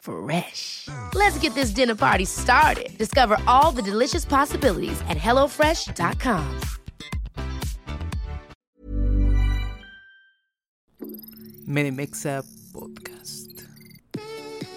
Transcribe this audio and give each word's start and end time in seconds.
Fresh. 0.00 0.88
Let's 1.14 1.38
get 1.38 1.54
this 1.54 1.70
dinner 1.70 1.94
party 1.94 2.24
started. 2.24 2.96
Discover 2.98 3.38
all 3.46 3.72
the 3.72 3.82
delicious 3.82 4.24
possibilities 4.24 5.00
at 5.08 5.16
hellofresh.com. 5.16 6.60
Medimexa 11.66 12.42
Podcast. 12.72 13.62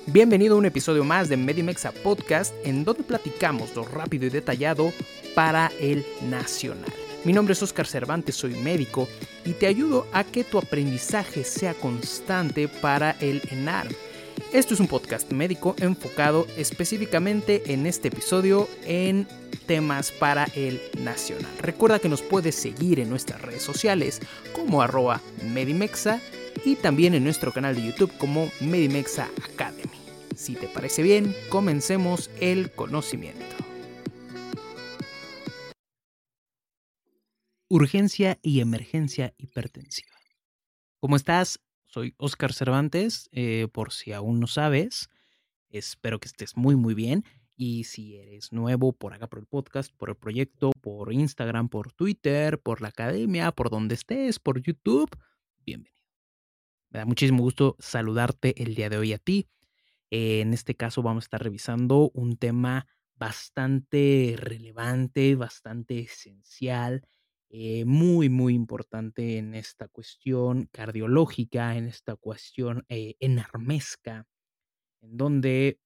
Bienvenido 0.06 0.56
a 0.56 0.58
un 0.60 0.66
episodio 0.66 1.04
más 1.04 1.28
de 1.28 1.38
Medimexa 1.38 1.92
Podcast, 1.92 2.54
en 2.66 2.84
donde 2.84 3.04
platicamos 3.04 3.76
lo 3.76 3.84
rápido 3.84 4.28
y 4.28 4.30
detallado 4.30 4.94
para 5.34 5.72
el 5.80 6.06
nacional. 6.30 6.94
Mi 7.26 7.34
nombre 7.34 7.54
es 7.54 7.64
Oscar 7.64 7.88
Cervantes, 7.88 8.36
soy 8.36 8.54
médico 8.56 9.08
y 9.44 9.54
te 9.54 9.66
ayudo 9.66 10.06
a 10.14 10.24
que 10.24 10.44
tu 10.44 10.60
aprendizaje 10.60 11.44
sea 11.44 11.74
constante 11.74 12.68
para 12.68 13.12
el 13.22 13.42
ENARM. 13.50 13.90
Esto 14.54 14.76
es 14.76 14.80
un 14.80 14.88
podcast 14.88 15.32
médico 15.32 15.76
enfocado 15.80 16.46
específicamente 16.58 17.74
en 17.74 17.88
este 17.88 18.10
episodio 18.10 18.70
en 18.86 19.28
temas 19.66 20.12
para 20.12 20.46
el 20.56 20.80
nacional. 21.00 21.52
Recuerda 21.60 21.98
que 21.98 22.08
nos 22.08 22.22
puedes 22.22 22.54
seguir 22.54 23.00
en 23.00 23.10
nuestras 23.10 23.42
redes 23.42 23.64
sociales 23.64 24.22
como 24.54 24.84
arroba 24.84 25.22
Medimexa 25.44 26.22
y 26.64 26.76
también 26.76 27.16
en 27.16 27.24
nuestro 27.24 27.52
canal 27.52 27.74
de 27.76 27.88
YouTube 27.88 28.16
como 28.20 28.48
Medimexa 28.62 29.28
Academy. 29.44 29.98
Si 30.36 30.54
te 30.54 30.68
parece 30.68 31.02
bien, 31.02 31.36
comencemos 31.50 32.30
el 32.40 32.70
conocimiento. 32.74 33.56
Urgencia 37.70 38.38
y 38.44 38.60
emergencia 38.60 39.34
hipertensiva. 39.40 40.14
¿Cómo 41.00 41.16
estás? 41.16 41.60
Soy 41.94 42.16
Oscar 42.18 42.54
Cervantes, 42.54 43.30
eh, 43.34 43.68
por 43.72 43.94
si 43.94 44.14
aún 44.14 44.40
no 44.40 44.48
sabes. 44.48 45.12
Espero 45.70 46.20
que 46.20 46.28
estés 46.28 46.58
muy 46.58 46.76
muy 46.76 46.96
bien. 46.96 47.24
Y 47.56 47.84
si 47.84 48.16
eres 48.16 48.52
nuevo 48.52 48.94
por 48.94 49.14
acá 49.14 49.28
por 49.28 49.38
el 49.38 49.46
podcast, 49.46 49.94
por 49.96 50.10
el 50.10 50.16
proyecto, 50.16 50.72
por 50.82 51.14
Instagram, 51.14 51.70
por 51.70 51.94
Twitter, 51.94 52.60
por 52.60 52.82
la 52.82 52.88
academia, 52.88 53.52
por 53.52 53.70
donde 53.70 53.94
estés, 53.94 54.40
por 54.40 54.60
YouTube, 54.60 55.08
bienvenido. 55.68 56.04
Me 56.90 56.98
da 56.98 57.06
muchísimo 57.06 57.44
gusto 57.44 57.76
saludarte 57.78 58.60
el 58.64 58.74
día 58.74 58.90
de 58.90 58.98
hoy 58.98 59.14
a 59.14 59.20
ti. 59.20 59.48
En 60.10 60.56
este 60.56 60.74
caso 60.74 61.04
vamos 61.04 61.26
a 61.26 61.28
estar 61.28 61.44
revisando 61.44 62.10
un 62.16 62.38
tema 62.38 62.88
bastante 63.14 64.34
relevante, 64.36 65.36
bastante 65.36 66.00
esencial, 66.00 67.06
eh, 67.54 67.86
muy, 67.86 68.28
muy 68.28 68.54
importante 68.54 69.38
en 69.38 69.54
esta 69.54 69.88
cuestión 69.88 70.68
cardiológica, 70.72 71.78
en 71.78 71.86
esta 71.88 72.18
cuestión 72.18 72.86
eh, 72.90 73.16
enarmesca, 73.20 74.28
en 75.02 75.16
donde 75.16 75.80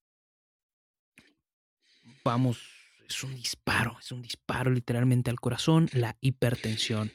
vamos, 2.24 2.60
es 3.08 3.22
un 3.22 3.34
disparo, 3.36 3.96
es 4.00 4.10
un 4.10 4.22
disparo 4.22 4.70
literalmente 4.70 5.30
al 5.30 5.38
corazón, 5.38 5.88
la 5.92 6.16
hipertensión 6.20 7.12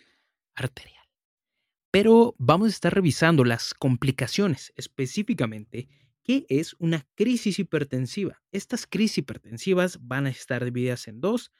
arterial 0.55 1.03
pero 1.93 2.33
vamos 2.39 2.69
a 2.69 2.71
estar 2.71 2.91
revisando 2.91 3.45
las 3.45 3.75
complicaciones, 3.75 4.73
específicamente 4.75 5.87
qué 6.23 6.43
es 6.49 6.75
una 6.79 7.05
crisis 7.13 7.59
hipertensiva. 7.59 8.41
Estas 8.51 8.87
crisis 8.87 9.19
hipertensivas 9.19 9.99
van 10.01 10.25
a 10.25 10.31
estar 10.31 10.65
divididas 10.65 11.07
en 11.07 11.21
dos. 11.21 11.51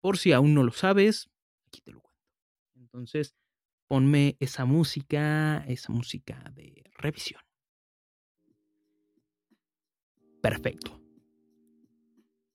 Por 0.00 0.16
si 0.16 0.32
aún 0.32 0.54
no 0.54 0.62
lo 0.62 0.72
sabes, 0.72 1.28
aquí 1.66 1.82
te 1.82 1.92
lo 1.92 2.00
cuento. 2.00 2.11
Entonces, 2.92 3.34
ponme 3.88 4.36
esa 4.38 4.66
música, 4.66 5.64
esa 5.66 5.92
música 5.92 6.52
de 6.54 6.84
revisión. 6.98 7.40
Perfecto. 10.42 11.00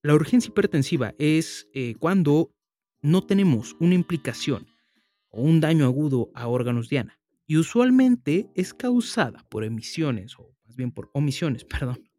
La 0.03 0.13
urgencia 0.13 0.49
hipertensiva 0.49 1.15
es 1.17 1.67
eh, 1.73 1.95
cuando 1.95 2.53
no 3.01 3.25
tenemos 3.25 3.75
una 3.79 3.95
implicación 3.95 4.67
o 5.29 5.41
un 5.41 5.59
daño 5.59 5.85
agudo 5.85 6.29
a 6.35 6.47
órganos 6.47 6.89
diana 6.89 7.19
y 7.47 7.57
usualmente 7.57 8.51
es 8.55 8.73
causada 8.73 9.43
por 9.49 9.63
emisiones, 9.63 10.37
o 10.37 10.55
más 10.65 10.75
bien 10.75 10.91
por 10.91 11.09
omisiones, 11.13 11.63
perdón, 11.65 12.09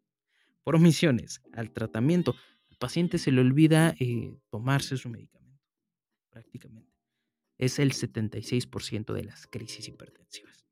por 0.63 0.75
omisiones 0.75 1.41
al 1.53 1.71
tratamiento. 1.71 2.35
Al 2.69 2.77
paciente 2.77 3.17
se 3.17 3.31
le 3.31 3.41
olvida 3.41 3.95
eh, 3.99 4.35
tomarse 4.49 4.97
su 4.97 5.09
medicamento, 5.09 5.63
prácticamente. 6.29 6.88
Es 7.59 7.77
el 7.77 7.91
76% 7.91 9.13
de 9.13 9.23
las 9.25 9.45
crisis 9.45 9.87
hipertensivas. 9.87 10.65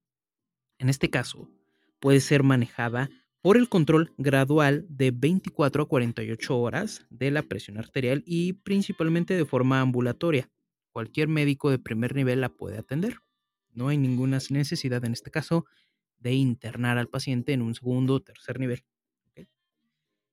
En 0.80 0.90
este 0.90 1.12
caso, 1.12 1.52
puede 2.00 2.20
ser 2.20 2.42
manejada 2.42 3.09
por 3.42 3.58
el 3.58 3.70
control 3.70 4.14
gradual 4.18 4.86
de 4.90 5.12
24 5.12 5.84
a 5.84 5.88
48 5.88 6.58
horas 6.58 7.06
de 7.09 7.30
la 7.30 7.44
presión 7.44 7.78
arterial 7.78 8.24
y 8.26 8.53
principalmente 8.53 9.36
de 9.36 9.46
forma 9.46 9.81
ambulatoria. 9.81 10.50
Cualquier 10.92 11.28
médico 11.28 11.70
de 11.70 11.78
primer 11.78 12.16
nivel 12.16 12.42
la 12.42 12.50
puede 12.50 12.78
atender. 12.78 13.18
No 13.72 13.90
hay 13.90 13.97
ninguna 13.97 14.40
necesidad 14.50 15.06
en 15.06 15.14
este 15.14 15.30
caso 15.30 15.66
de 16.18 16.34
internar 16.34 16.97
al 16.97 17.09
paciente 17.09 17.53
en 17.53 17.62
un 17.62 17.76
segundo 17.76 18.16
o 18.16 18.22
tercer 18.22 18.59
nivel. 18.59 18.84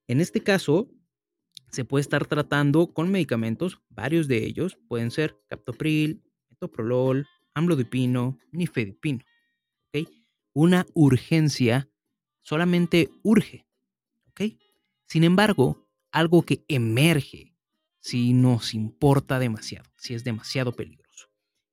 En 0.06 0.20
este 0.20 0.43
caso, 0.43 0.91
se 1.70 1.84
puede 1.84 2.03
estar 2.03 2.26
tratando 2.26 2.93
con 2.93 3.10
medicamentos, 3.10 3.81
varios 3.88 4.28
de 4.28 4.44
ellos 4.44 4.78
pueden 4.88 5.10
ser 5.10 5.37
captopril, 5.48 6.23
metoprolol, 6.54 7.26
amlodipino, 7.54 8.38
nifedipino. 8.52 9.24
Una 10.56 10.86
urgencia 10.94 11.88
solamente 12.42 13.10
urge. 13.22 13.66
Sin 15.06 15.24
embargo, 15.24 15.88
algo 16.12 16.42
que 16.42 16.64
emerge 16.68 17.54
si 18.00 18.32
nos 18.32 18.72
importa 18.72 19.38
demasiado, 19.38 19.90
si 19.96 20.14
es 20.14 20.22
demasiado 20.22 20.72
peligroso 20.72 21.04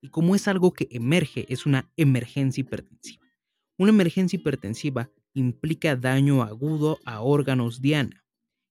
y 0.02 0.08
como 0.08 0.34
es 0.34 0.48
algo 0.48 0.72
que 0.72 0.88
emerge, 0.90 1.46
es 1.48 1.64
una 1.64 1.90
emergencia 1.96 2.60
hipertensiva. 2.60 3.24
Una 3.78 3.90
emergencia 3.90 4.36
hipertensiva 4.36 5.10
implica 5.32 5.96
daño 5.96 6.42
agudo 6.42 6.98
a 7.04 7.20
órganos 7.20 7.80
diana 7.80 8.24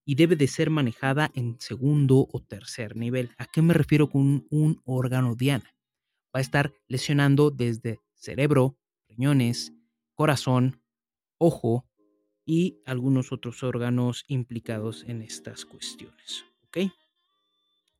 y 0.05 0.15
debe 0.15 0.35
de 0.35 0.47
ser 0.47 0.69
manejada 0.69 1.31
en 1.33 1.59
segundo 1.59 2.27
o 2.31 2.41
tercer 2.41 2.97
nivel. 2.97 3.31
¿A 3.37 3.45
qué 3.45 3.61
me 3.61 3.73
refiero 3.73 4.09
con 4.09 4.45
un 4.49 4.81
órgano 4.83 5.35
diana? 5.35 5.73
Va 6.33 6.39
a 6.39 6.41
estar 6.41 6.73
lesionando 6.87 7.51
desde 7.51 7.99
cerebro, 8.15 8.77
riñones, 9.07 9.73
corazón, 10.13 10.81
ojo 11.37 11.85
y 12.45 12.81
algunos 12.85 13.31
otros 13.31 13.63
órganos 13.63 14.23
implicados 14.27 15.03
en 15.07 15.21
estas 15.21 15.65
cuestiones. 15.65 16.45
¿Ok? 16.63 16.91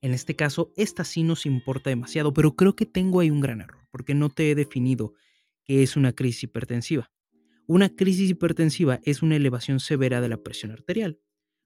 En 0.01 0.13
este 0.13 0.35
caso, 0.35 0.71
esta 0.75 1.03
sí 1.03 1.23
nos 1.23 1.45
importa 1.45 1.89
demasiado, 1.89 2.33
pero 2.33 2.55
creo 2.55 2.75
que 2.75 2.85
tengo 2.87 3.19
ahí 3.19 3.29
un 3.29 3.39
gran 3.39 3.61
error, 3.61 3.87
porque 3.91 4.15
no 4.15 4.29
te 4.29 4.49
he 4.49 4.55
definido 4.55 5.13
qué 5.63 5.83
es 5.83 5.95
una 5.95 6.13
crisis 6.13 6.43
hipertensiva. 6.43 7.11
Una 7.67 7.95
crisis 7.95 8.29
hipertensiva 8.31 8.99
es 9.03 9.21
una 9.21 9.35
elevación 9.35 9.79
severa 9.79 10.19
de 10.19 10.29
la 10.29 10.37
presión 10.37 10.71
arterial, 10.71 11.19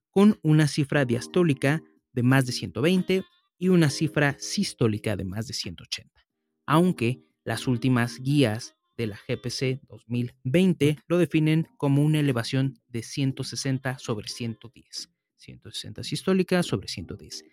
con 0.10 0.40
una 0.44 0.68
cifra 0.68 1.06
diastólica 1.06 1.82
de 2.12 2.24
más 2.24 2.46
de 2.46 2.52
120 2.52 3.24
y 3.58 3.70
una 3.70 3.90
cifra 3.90 4.36
sistólica 4.38 5.16
de 5.16 5.24
más 5.24 5.48
de 5.48 5.54
180, 5.54 6.25
aunque 6.66 7.24
las 7.44 7.68
últimas 7.68 8.20
guías 8.20 8.76
de 8.98 9.08
la 9.08 9.20
GPC 9.28 9.82
2020 9.88 10.98
lo 11.08 11.18
definen 11.18 11.68
como 11.78 12.04
una 12.04 12.20
elevación 12.20 12.80
de 12.88 13.04
160 13.04 14.00
sobre 14.00 14.28
110. 14.28 15.10
160 15.38 16.04
sistólica 16.04 16.64
sobre 16.64 16.88
110 16.88 17.44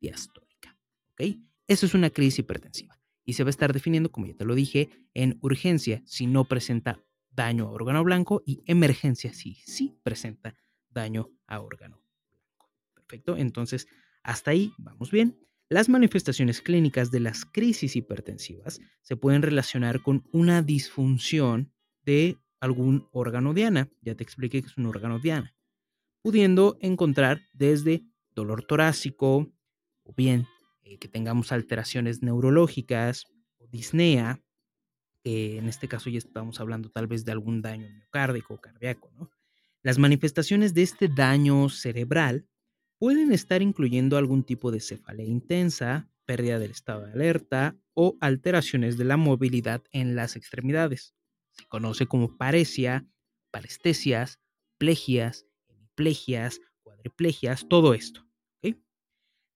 diastólica. 0.00 0.76
¿Ok? 1.12 1.38
Eso 1.66 1.86
es 1.86 1.94
una 1.94 2.10
crisis 2.10 2.40
hipertensiva 2.40 3.00
y 3.24 3.34
se 3.34 3.44
va 3.44 3.48
a 3.48 3.50
estar 3.50 3.72
definiendo, 3.72 4.10
como 4.10 4.26
ya 4.26 4.34
te 4.34 4.44
lo 4.44 4.54
dije, 4.54 4.90
en 5.14 5.38
urgencia 5.40 6.02
si 6.04 6.26
no 6.26 6.44
presenta 6.44 7.04
daño 7.30 7.66
a 7.66 7.70
órgano 7.70 8.02
blanco 8.02 8.42
y 8.44 8.62
emergencia 8.66 9.32
si 9.32 9.54
sí 9.66 9.96
presenta 10.02 10.56
daño 10.88 11.30
a 11.46 11.60
órgano 11.60 12.02
blanco. 12.28 12.70
Perfecto, 12.94 13.36
entonces 13.36 13.86
hasta 14.22 14.50
ahí 14.50 14.72
vamos 14.78 15.10
bien. 15.10 15.38
Las 15.72 15.88
manifestaciones 15.88 16.62
clínicas 16.62 17.12
de 17.12 17.20
las 17.20 17.44
crisis 17.44 17.94
hipertensivas 17.94 18.80
se 19.02 19.14
pueden 19.14 19.40
relacionar 19.40 20.02
con 20.02 20.24
una 20.32 20.62
disfunción 20.62 21.72
de 22.02 22.38
algún 22.58 23.06
órgano 23.12 23.54
diana. 23.54 23.88
Ya 24.02 24.16
te 24.16 24.24
expliqué 24.24 24.62
que 24.62 24.66
es 24.66 24.76
un 24.76 24.86
órgano 24.86 25.20
diana. 25.20 25.54
Pudiendo 26.22 26.76
encontrar 26.80 27.42
desde 27.52 28.02
dolor 28.34 28.64
torácico, 28.64 29.48
o 30.02 30.12
bien 30.12 30.48
eh, 30.82 30.98
que 30.98 31.06
tengamos 31.06 31.52
alteraciones 31.52 32.20
neurológicas 32.20 33.26
o 33.58 33.68
disnea, 33.68 34.42
que 35.22 35.58
en 35.58 35.68
este 35.68 35.86
caso 35.86 36.10
ya 36.10 36.18
estamos 36.18 36.58
hablando 36.58 36.90
tal 36.90 37.06
vez 37.06 37.24
de 37.24 37.30
algún 37.30 37.62
daño 37.62 37.88
miocárdico 37.90 38.54
o 38.54 38.60
cardíaco, 38.60 39.12
¿no? 39.12 39.30
Las 39.82 39.98
manifestaciones 39.98 40.74
de 40.74 40.82
este 40.82 41.06
daño 41.06 41.68
cerebral 41.68 42.48
pueden 43.00 43.32
estar 43.32 43.62
incluyendo 43.62 44.18
algún 44.18 44.44
tipo 44.44 44.70
de 44.70 44.78
cefalea 44.78 45.24
intensa, 45.24 46.10
pérdida 46.26 46.58
del 46.58 46.70
estado 46.70 47.06
de 47.06 47.12
alerta 47.12 47.74
o 47.94 48.18
alteraciones 48.20 48.98
de 48.98 49.04
la 49.04 49.16
movilidad 49.16 49.82
en 49.90 50.14
las 50.14 50.36
extremidades. 50.36 51.14
Se 51.52 51.64
conoce 51.66 52.06
como 52.06 52.36
paresia, 52.36 53.08
parestesias, 53.50 54.38
plegias, 54.76 55.46
hemiplegias, 55.68 56.60
cuadriplegias, 56.82 57.66
todo 57.68 57.94
esto. 57.94 58.26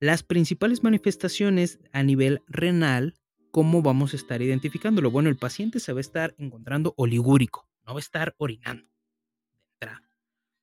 Las 0.01 0.23
principales 0.23 0.83
manifestaciones 0.83 1.81
a 1.93 2.03
nivel 2.03 2.43
renal, 2.47 3.15
¿cómo 3.51 3.83
vamos 3.83 4.15
a 4.15 4.17
estar 4.17 4.41
identificándolo? 4.41 5.11
Bueno, 5.11 5.29
el 5.29 5.37
paciente 5.37 5.81
se 5.81 5.93
va 5.93 5.99
a 5.99 6.01
estar 6.01 6.35
encontrando 6.39 6.95
oligúrico, 6.97 7.69
no 7.87 7.93
va 7.93 7.99
a 7.99 8.01
estar 8.01 8.35
orinando 8.39 8.87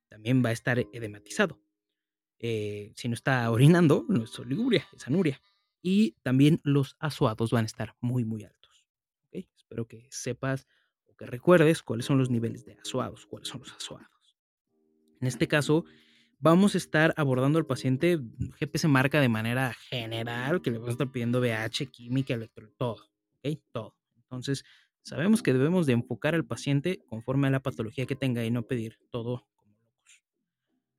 También 0.08 0.44
va 0.44 0.50
a 0.50 0.52
estar 0.52 0.78
edematizado. 0.92 1.60
Eh, 2.44 2.92
si 2.96 3.08
no 3.08 3.14
está 3.14 3.48
orinando, 3.50 4.04
no 4.08 4.24
es 4.24 4.38
oliguria, 4.38 4.84
es 4.94 5.06
anuria. 5.06 5.40
Y 5.80 6.16
también 6.22 6.60
los 6.64 6.96
asuados 6.98 7.52
van 7.52 7.64
a 7.64 7.66
estar 7.66 7.94
muy, 8.00 8.24
muy 8.24 8.44
altos. 8.44 8.84
Espero 9.30 9.86
que 9.86 10.06
sepas 10.10 10.66
o 11.06 11.14
que 11.14 11.24
recuerdes 11.24 11.82
cuáles 11.82 12.04
son 12.04 12.18
los 12.18 12.28
niveles 12.28 12.66
de 12.66 12.74
asuados, 12.74 13.24
cuáles 13.24 13.48
son 13.48 13.60
los 13.60 13.72
asuados. 13.72 14.36
En 15.20 15.28
este 15.28 15.48
caso, 15.48 15.84
vamos 16.40 16.74
a 16.74 16.78
estar 16.78 17.14
abordando 17.16 17.58
al 17.58 17.64
paciente 17.64 18.18
GPS 18.58 18.88
marca 18.88 19.20
de 19.20 19.28
manera 19.28 19.72
general, 19.88 20.60
que 20.60 20.72
le 20.72 20.78
vamos 20.78 20.90
a 20.90 20.92
estar 20.92 21.10
pidiendo 21.10 21.40
BH, 21.40 21.90
química, 21.90 22.34
electro, 22.34 22.68
todo. 22.76 23.08
Todo. 23.72 23.96
Entonces, 24.16 24.64
sabemos 25.02 25.42
que 25.42 25.52
debemos 25.52 25.86
de 25.86 25.94
enfocar 25.94 26.34
al 26.34 26.44
paciente 26.44 27.02
conforme 27.06 27.48
a 27.48 27.50
la 27.50 27.60
patología 27.60 28.06
que 28.06 28.14
tenga 28.14 28.44
y 28.44 28.50
no 28.50 28.66
pedir 28.66 28.98
todo 29.10 29.48
como 29.54 29.74
locos. 29.80 30.22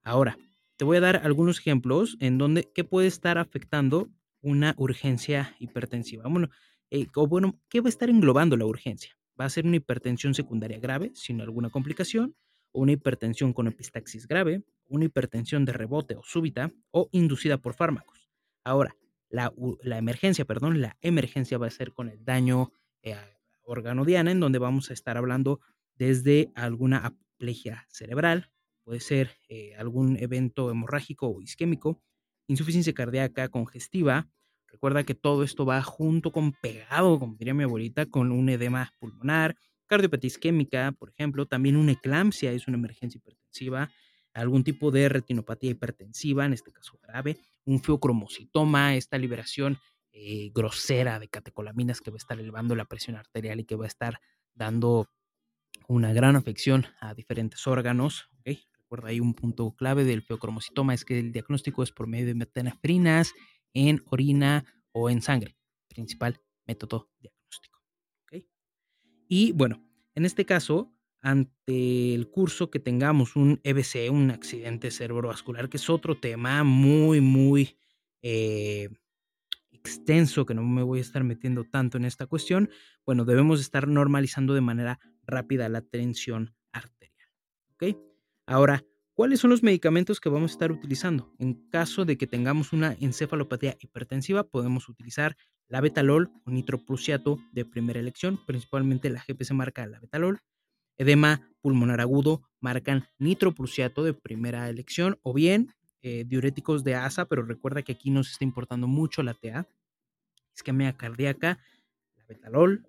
Ahora, 0.04 0.38
te 0.84 0.86
voy 0.86 0.98
a 0.98 1.00
dar 1.00 1.22
algunos 1.24 1.60
ejemplos 1.60 2.18
en 2.20 2.38
donde 2.38 2.70
qué 2.76 2.84
puede 2.84 3.08
estar 3.08 3.38
afectando 3.38 4.10
una 4.42 4.76
urgencia 4.78 5.56
hipertensiva. 5.58 6.28
Bueno, 6.28 6.50
eh, 6.92 7.08
bueno, 7.16 7.58
¿qué 7.70 7.80
va 7.80 7.86
a 7.86 7.90
estar 7.90 8.10
englobando 8.10 8.58
la 8.58 8.66
urgencia? 8.66 9.18
¿Va 9.40 9.46
a 9.46 9.50
ser 9.50 9.66
una 9.66 9.78
hipertensión 9.78 10.34
secundaria 10.34 10.80
grave 10.80 11.14
sin 11.16 11.40
alguna 11.40 11.70
complicación? 11.70 12.36
¿O 12.74 12.82
una 12.82 12.92
hipertensión 12.92 13.54
con 13.54 13.68
epistaxis 13.68 14.28
grave? 14.28 14.66
¿Una 14.90 15.06
hipertensión 15.06 15.64
de 15.64 15.72
rebote 15.72 16.18
o 16.18 16.22
súbita? 16.22 16.74
¿O 16.92 17.08
inducida 17.14 17.60
por 17.60 17.76
fármacos? 17.76 18.30
Ahora, 18.66 18.94
la, 19.30 19.54
emergencia, 19.86 20.44
perdón, 20.44 20.82
la 20.82 20.98
emergencia 21.00 21.58
va 21.58 21.68
a 21.68 21.70
ser 21.70 21.94
con 21.94 22.10
el 22.10 22.26
daño 22.26 22.74
eh, 23.04 23.16
órgano 23.62 24.04
diana, 24.04 24.32
en 24.32 24.42
donde 24.42 24.60
vamos 24.60 24.90
a 24.90 24.94
estar 24.94 25.16
hablando 25.16 25.62
desde 25.96 26.52
alguna 26.56 26.98
aplegia 26.98 27.86
cerebral, 27.88 28.50
puede 28.84 29.00
ser 29.00 29.32
eh, 29.50 29.76
algún 29.78 30.18
evento 30.18 30.70
hemorrágico 30.70 31.28
o 31.28 31.42
isquémico, 31.42 32.02
insuficiencia 32.48 32.94
cardíaca 32.94 33.50
congestiva. 33.50 34.28
Recuerda 34.68 35.04
que 35.04 35.16
todo 35.16 35.44
esto 35.44 35.66
va 35.66 35.82
junto 35.82 36.32
con 36.32 36.54
pegado, 36.54 37.20
como 37.20 37.36
diría 37.36 37.54
mi 37.54 37.64
abuelita, 37.64 38.06
con 38.06 38.32
un 38.32 38.50
edema 38.50 38.92
pulmonar, 39.00 39.56
cardiopatía 39.86 40.28
isquémica, 40.28 40.92
por 40.94 41.10
ejemplo, 41.10 41.46
también 41.46 41.76
una 41.76 41.92
eclampsia 41.92 42.52
es 42.52 42.68
una 42.68 42.78
emergencia 42.78 43.20
hipertensiva, 43.20 43.92
algún 44.34 44.64
tipo 44.64 44.92
de 44.92 45.10
retinopatía 45.10 45.72
hipertensiva, 45.72 46.46
en 46.46 46.54
este 46.54 46.72
caso 46.72 47.00
grave, 47.04 47.38
un 47.66 47.82
feocromocitoma, 47.82 48.96
esta 48.96 49.18
liberación 49.18 49.78
eh, 50.12 50.52
grosera 50.54 51.20
de 51.20 51.28
catecolaminas 51.28 52.02
que 52.02 52.12
va 52.12 52.16
a 52.16 52.18
estar 52.18 52.40
elevando 52.40 52.76
la 52.76 52.86
presión 52.86 53.16
arterial 53.16 53.60
y 53.60 53.66
que 53.66 53.76
va 53.76 53.86
a 53.86 53.88
estar 53.88 54.20
dando 54.54 55.08
una 55.88 56.14
gran 56.14 56.36
afección 56.36 56.86
a 57.00 57.14
diferentes 57.14 57.66
órganos. 57.68 58.30
¿Okay? 58.94 59.02
Recuerda, 59.02 59.10
hay 59.10 59.20
un 59.20 59.34
punto 59.34 59.76
clave 59.76 60.04
del 60.04 60.22
feocromocitoma, 60.22 60.94
es 60.94 61.06
que 61.06 61.20
el 61.20 61.32
diagnóstico 61.32 61.84
es 61.84 61.92
por 61.92 62.08
medio 62.08 62.28
de 62.28 62.36
metanefrinas 62.36 63.34
en 63.74 64.04
orina 64.06 64.66
o 64.92 65.10
en 65.10 65.22
sangre, 65.22 65.56
principal 65.88 66.40
método 66.68 67.10
diagnóstico. 67.20 67.82
Y 69.28 69.52
bueno, 69.54 69.84
en 70.14 70.26
este 70.26 70.46
caso, 70.46 70.94
ante 71.22 72.14
el 72.14 72.30
curso 72.30 72.70
que 72.70 72.80
tengamos 72.80 73.36
un 73.36 73.60
EBC, 73.64 74.12
un 74.12 74.30
accidente 74.30 74.92
cerebrovascular, 74.92 75.70
que 75.70 75.78
es 75.78 75.90
otro 75.90 76.20
tema 76.20 76.64
muy, 76.64 77.20
muy 77.20 77.80
eh, 78.22 78.90
extenso, 79.72 80.46
que 80.46 80.54
no 80.54 80.62
me 80.62 80.84
voy 80.84 81.00
a 81.00 81.02
estar 81.02 81.24
metiendo 81.24 81.64
tanto 81.64 81.98
en 81.98 82.06
esta 82.06 82.28
cuestión, 82.28 82.70
bueno, 83.06 83.26
debemos 83.26 83.60
estar 83.60 83.88
normalizando 83.88 84.54
de 84.54 84.62
manera 84.62 85.00
rápida 85.26 85.68
la 85.68 85.82
tensión 85.82 86.54
arterial. 86.72 87.30
¿Ok? 87.72 88.13
Ahora, 88.46 88.84
¿cuáles 89.14 89.40
son 89.40 89.52
los 89.52 89.64
medicamentos 89.64 90.20
que 90.20 90.30
vamos 90.30 90.52
a 90.52 90.56
estar 90.56 90.72
utilizando? 90.72 91.34
En 91.40 91.70
caso 91.70 92.04
de 92.04 92.18
que 92.18 92.28
tengamos 92.28 92.74
una 92.74 92.98
encefalopatía 93.00 93.78
hipertensiva, 93.80 94.44
podemos 94.44 94.90
utilizar 94.90 95.38
la 95.68 95.80
betalol 95.80 96.30
o 96.46 96.52
nitroprusiato 96.52 97.40
de 97.54 97.64
primera 97.64 98.00
elección, 98.00 98.40
principalmente 98.46 99.10
la 99.10 99.24
GPC 99.26 99.54
marca 99.54 99.88
la 99.88 100.00
betalol. 100.00 100.40
Edema 100.98 101.50
pulmonar 101.62 102.02
agudo 102.02 102.44
marcan 102.60 103.06
nitroprusiato 103.18 104.04
de 104.04 104.14
primera 104.14 104.70
elección 104.70 105.18
o 105.24 105.34
bien 105.34 105.74
eh, 106.02 106.26
diuréticos 106.28 106.84
de 106.84 106.96
ASA, 106.96 107.26
pero 107.26 107.44
recuerda 107.44 107.82
que 107.82 107.94
aquí 107.94 108.12
nos 108.12 108.30
está 108.30 108.44
importando 108.44 108.88
mucho 108.88 109.24
la 109.24 109.34
TA. 109.34 109.68
Isquemia 110.54 110.94
cardíaca, 110.98 111.60
la 112.18 112.26
betalol, 112.26 112.86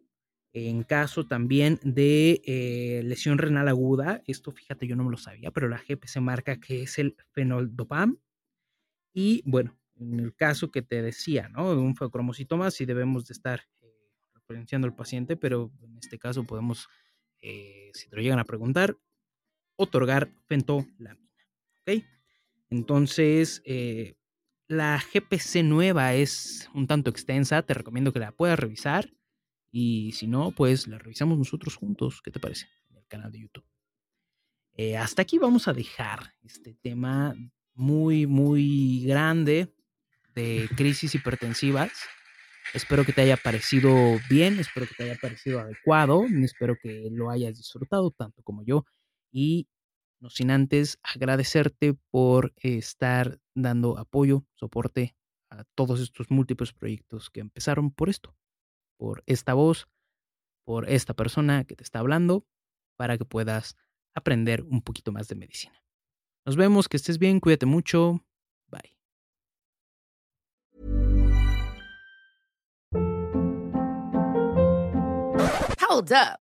en 0.54 0.84
caso 0.84 1.26
también 1.26 1.80
de 1.82 2.40
eh, 2.44 3.02
lesión 3.02 3.38
renal 3.38 3.66
aguda, 3.66 4.22
esto 4.28 4.52
fíjate, 4.52 4.86
yo 4.86 4.94
no 4.94 5.02
me 5.02 5.10
lo 5.10 5.16
sabía, 5.16 5.50
pero 5.50 5.68
la 5.68 5.78
GPC 5.78 6.20
marca 6.20 6.60
que 6.60 6.82
es 6.82 6.98
el 7.00 7.16
fenoldopam. 7.32 8.18
Y 9.12 9.42
bueno, 9.44 9.76
en 9.96 10.20
el 10.20 10.32
caso 10.36 10.70
que 10.70 10.80
te 10.82 11.02
decía, 11.02 11.48
¿no? 11.48 11.74
De 11.74 11.80
un 11.80 11.96
feocromocitoma, 11.96 12.70
sí 12.70 12.84
debemos 12.84 13.26
de 13.26 13.32
estar 13.32 13.62
eh, 13.82 14.12
referenciando 14.32 14.86
al 14.86 14.94
paciente, 14.94 15.36
pero 15.36 15.72
en 15.82 15.98
este 15.98 16.20
caso 16.20 16.44
podemos, 16.44 16.86
eh, 17.40 17.90
si 17.92 18.08
te 18.08 18.14
lo 18.14 18.22
llegan 18.22 18.38
a 18.38 18.44
preguntar, 18.44 18.96
otorgar 19.74 20.30
fentolamina. 20.46 21.18
¿Ok? 21.80 22.04
Entonces, 22.70 23.60
la 24.68 25.02
GPC 25.12 25.64
nueva 25.64 26.14
es 26.14 26.70
un 26.74 26.86
tanto 26.86 27.10
extensa, 27.10 27.62
te 27.62 27.74
recomiendo 27.74 28.12
que 28.12 28.20
la 28.20 28.30
puedas 28.30 28.58
revisar. 28.58 29.10
Y 29.76 30.12
si 30.12 30.28
no, 30.28 30.52
pues 30.52 30.86
la 30.86 30.98
revisamos 30.98 31.36
nosotros 31.36 31.74
juntos. 31.74 32.22
¿Qué 32.22 32.30
te 32.30 32.38
parece? 32.38 32.68
En 32.90 32.98
el 32.98 33.06
canal 33.08 33.32
de 33.32 33.40
YouTube. 33.40 33.66
Eh, 34.76 34.96
hasta 34.96 35.22
aquí 35.22 35.36
vamos 35.36 35.66
a 35.66 35.72
dejar 35.72 36.32
este 36.44 36.74
tema 36.74 37.34
muy, 37.74 38.28
muy 38.28 39.04
grande 39.04 39.74
de 40.32 40.68
crisis 40.76 41.16
hipertensivas. 41.16 41.90
Espero 42.72 43.04
que 43.04 43.12
te 43.12 43.22
haya 43.22 43.36
parecido 43.36 43.92
bien, 44.30 44.60
espero 44.60 44.86
que 44.86 44.94
te 44.94 45.10
haya 45.10 45.18
parecido 45.20 45.58
adecuado, 45.58 46.24
espero 46.44 46.76
que 46.80 47.08
lo 47.10 47.30
hayas 47.30 47.56
disfrutado 47.56 48.12
tanto 48.12 48.44
como 48.44 48.62
yo. 48.62 48.84
Y 49.32 49.66
no 50.20 50.30
sin 50.30 50.52
antes 50.52 51.00
agradecerte 51.02 51.94
por 52.12 52.54
estar 52.58 53.40
dando 53.54 53.98
apoyo, 53.98 54.46
soporte 54.54 55.16
a 55.50 55.64
todos 55.74 56.00
estos 56.00 56.30
múltiples 56.30 56.72
proyectos 56.72 57.28
que 57.28 57.40
empezaron 57.40 57.90
por 57.90 58.08
esto, 58.08 58.36
por 59.04 59.22
esta 59.26 59.52
voz, 59.52 59.86
por 60.64 60.88
esta 60.88 61.12
persona 61.12 61.64
que 61.64 61.76
te 61.76 61.84
está 61.84 61.98
hablando, 61.98 62.46
para 62.96 63.18
que 63.18 63.26
puedas 63.26 63.76
aprender 64.14 64.62
un 64.62 64.80
poquito 64.80 65.12
más 65.12 65.28
de 65.28 65.34
medicina. 65.34 65.84
Nos 66.46 66.56
vemos, 66.56 66.88
que 66.88 66.96
estés 66.96 67.18
bien, 67.18 67.38
cuídate 67.38 67.66
mucho, 67.66 68.24
bye. 68.70 68.96
Hold 75.86 76.12
up. 76.12 76.43